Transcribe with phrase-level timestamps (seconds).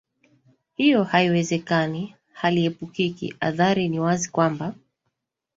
[0.75, 4.73] hiyo haiwezekani haliepukiki adhari ni wazi kwamba